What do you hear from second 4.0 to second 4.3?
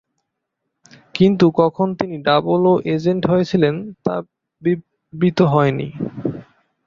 তা